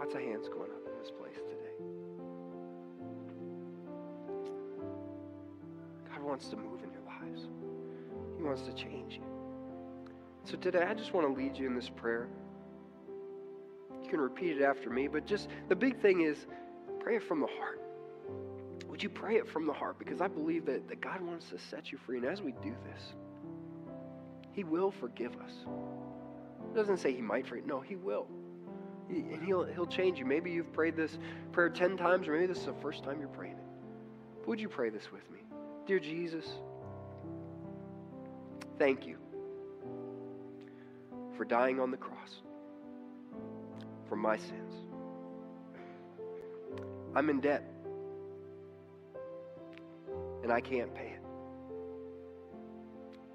[0.04, 1.72] Lots of hands going up in this place today.
[6.12, 7.48] God wants to move in your lives,
[8.36, 9.24] He wants to change you.
[10.44, 12.28] So today, I just want to lead you in this prayer.
[14.02, 16.36] You can repeat it after me, but just the big thing is
[17.00, 17.80] pray it from the heart.
[18.88, 19.98] Would you pray it from the heart?
[19.98, 22.18] Because I believe that, that God wants to set you free.
[22.18, 23.14] And as we do this,
[24.52, 25.64] He will forgive us.
[26.70, 27.64] It doesn't say He might forgive.
[27.64, 28.26] No, He will
[29.08, 30.24] and he'll, he'll change you.
[30.24, 31.18] Maybe you've prayed this
[31.52, 34.48] prayer 10 times, or maybe this is the first time you're praying it.
[34.48, 35.38] Would you pray this with me?
[35.86, 36.44] Dear Jesus,
[38.78, 39.18] thank you
[41.36, 42.42] for dying on the cross
[44.08, 44.72] for my sins.
[47.14, 47.64] I'm in debt,
[50.42, 51.20] and I can't pay it.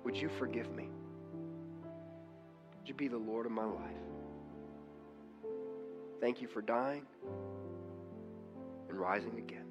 [0.03, 0.89] Would you forgive me?
[2.79, 3.91] Would you be the Lord of my life?
[6.21, 7.05] Thank you for dying
[8.89, 9.65] and rising again.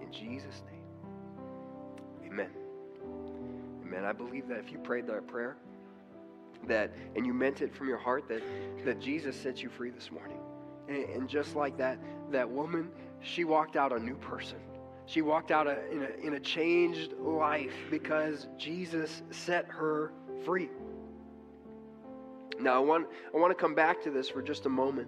[0.00, 2.50] In Jesus' name, amen.
[3.82, 4.04] Amen.
[4.04, 5.56] I believe that if you prayed that prayer,
[6.66, 8.42] that, and you meant it from your heart, that,
[8.84, 10.38] that Jesus set you free this morning.
[10.88, 11.98] And, and just like that,
[12.30, 12.90] that woman,
[13.20, 14.58] she walked out a new person.
[15.06, 20.12] She walked out a, in, a, in a changed life because Jesus set her
[20.44, 20.68] free.
[22.66, 25.06] Now, I want, I want to come back to this for just a moment.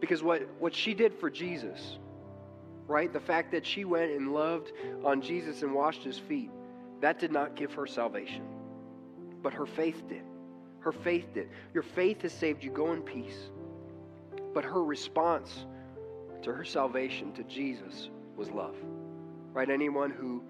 [0.00, 1.98] Because what, what she did for Jesus,
[2.86, 3.12] right?
[3.12, 4.72] The fact that she went and loved
[5.04, 6.50] on Jesus and washed his feet,
[7.02, 8.42] that did not give her salvation.
[9.42, 10.22] But her faith did.
[10.78, 11.50] Her faith did.
[11.74, 12.70] Your faith has saved you.
[12.70, 13.50] Go in peace.
[14.54, 15.66] But her response
[16.40, 18.76] to her salvation, to Jesus, was love.
[19.52, 19.68] Right?
[19.68, 20.42] Anyone who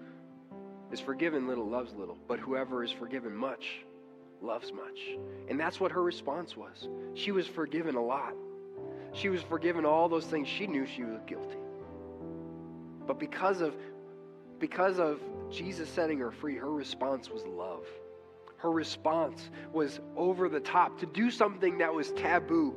[0.93, 3.83] is forgiven little loves little, but whoever is forgiven much
[4.43, 4.99] loves much.
[5.49, 6.87] And that's what her response was.
[7.13, 8.33] She was forgiven a lot.
[9.13, 11.57] She was forgiven all those things she knew she was guilty.
[13.07, 13.75] But because of
[14.59, 15.19] because of
[15.51, 17.85] Jesus setting her free, her response was love.
[18.57, 22.73] Her response was over the top to do something that was taboo,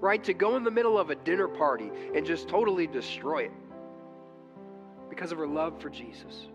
[0.00, 0.22] right?
[0.24, 3.52] To go in the middle of a dinner party and just totally destroy it
[5.08, 6.46] because of her love for Jesus.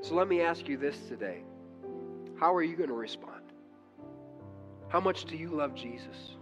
[0.00, 1.42] So let me ask you this today.
[2.38, 3.42] How are you going to respond?
[4.88, 6.36] How much do you love Jesus?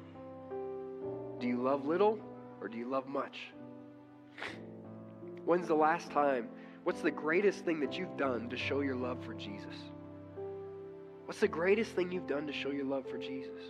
[1.41, 2.19] Do you love little
[2.61, 3.49] or do you love much?
[5.47, 6.49] When's the last time?
[6.85, 9.75] What's the greatest thing that you've done to show your love for Jesus?
[11.25, 13.63] What's the greatest thing you've done to show your love for Jesus?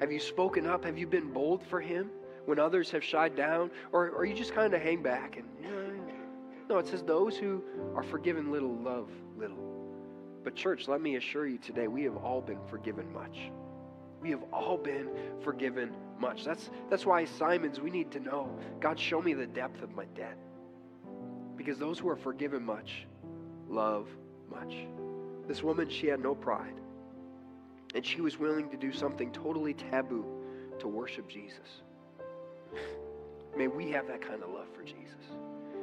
[0.00, 0.84] Have you spoken up?
[0.84, 2.10] Have you been bold for Him
[2.46, 3.70] when others have shied down?
[3.92, 5.84] Or, or you just kind of hang back and, you know,
[6.68, 7.62] no, it says those who
[7.94, 9.73] are forgiven little love little.
[10.44, 13.50] But, church, let me assure you today, we have all been forgiven much.
[14.20, 15.08] We have all been
[15.42, 16.44] forgiven much.
[16.44, 20.04] That's, that's why, Simons, we need to know God, show me the depth of my
[20.14, 20.36] debt.
[21.56, 23.06] Because those who are forgiven much
[23.68, 24.08] love
[24.50, 24.86] much.
[25.48, 26.74] This woman, she had no pride.
[27.94, 30.24] And she was willing to do something totally taboo
[30.78, 31.82] to worship Jesus.
[33.56, 34.98] May we have that kind of love for Jesus.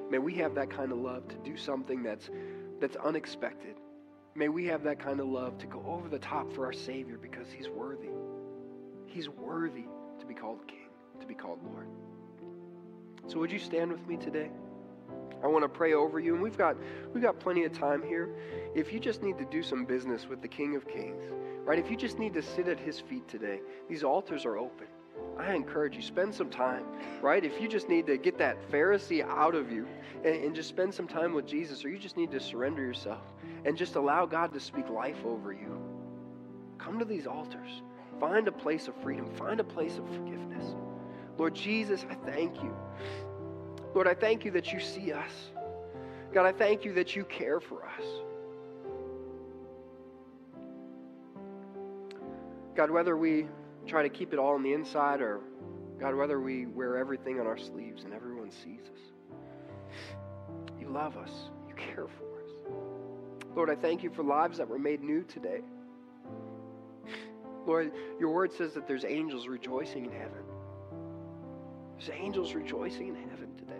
[0.09, 2.29] May we have that kind of love to do something that's,
[2.79, 3.75] that's unexpected.
[4.33, 7.17] May we have that kind of love to go over the top for our Savior
[7.21, 8.09] because He's worthy.
[9.05, 9.85] He's worthy
[10.19, 10.87] to be called King,
[11.19, 11.87] to be called Lord.
[13.27, 14.49] So would you stand with me today?
[15.43, 16.77] I want to pray over you, and we've got
[17.13, 18.29] we've got plenty of time here.
[18.73, 21.23] If you just need to do some business with the King of Kings,
[21.65, 21.77] right?
[21.79, 23.59] If you just need to sit at His feet today,
[23.89, 24.87] these altars are open.
[25.37, 26.85] I encourage you spend some time,
[27.21, 27.43] right?
[27.43, 29.87] If you just need to get that Pharisee out of you
[30.23, 33.21] and, and just spend some time with Jesus, or you just need to surrender yourself
[33.65, 35.81] and just allow God to speak life over you,
[36.77, 37.69] come to these altars.
[38.19, 39.33] Find a place of freedom.
[39.35, 40.75] Find a place of forgiveness.
[41.37, 42.75] Lord Jesus, I thank you.
[43.93, 45.31] Lord, I thank you that you see us.
[46.33, 48.05] God, I thank you that you care for us.
[52.75, 53.47] God, whether we
[53.85, 55.41] try to keep it all on the inside or,
[55.99, 58.99] God, whether we wear everything on our sleeves and everyone sees us,
[60.79, 61.31] you love us.
[61.67, 62.40] You care for us.
[63.55, 65.61] Lord, I thank you for lives that were made new today.
[67.65, 70.43] Lord, your word says that there's angels rejoicing in heaven.
[71.97, 73.73] There's angels rejoicing in heaven today.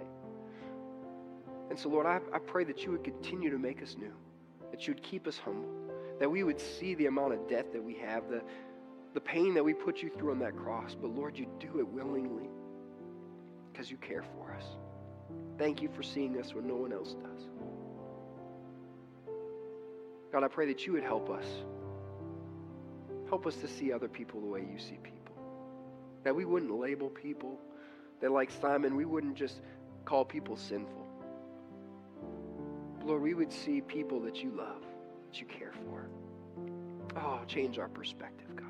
[1.70, 4.14] And so, Lord, I, I pray that you would continue to make us new,
[4.72, 5.70] that you would keep us humble,
[6.20, 8.42] that we would see the amount of debt that we have, the,
[9.14, 10.96] the pain that we put you through on that cross.
[11.00, 12.50] But, Lord, you do it willingly
[13.72, 14.66] because you care for us.
[15.58, 17.48] Thank you for seeing us when no one else does.
[20.32, 21.46] God, I pray that you would help us.
[23.28, 25.36] Help us to see other people the way you see people.
[26.24, 27.60] That we wouldn't label people.
[28.22, 29.62] That, like Simon, we wouldn't just
[30.06, 31.08] call people sinful.
[33.04, 34.84] Lord, we would see people that you love,
[35.30, 36.08] that you care for.
[37.18, 38.68] Oh, change our perspective, God.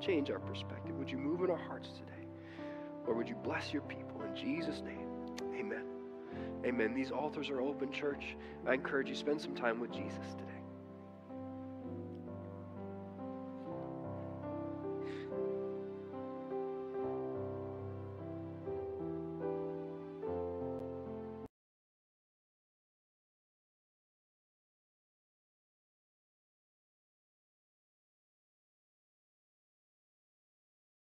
[0.00, 0.94] Change our perspective.
[0.96, 2.26] Would you move in our hearts today?
[3.06, 5.08] Or would you bless your people in Jesus' name?
[5.58, 5.85] Amen.
[6.66, 6.94] Amen.
[6.94, 8.36] These altars are open, church.
[8.66, 10.55] I encourage you spend some time with Jesus today.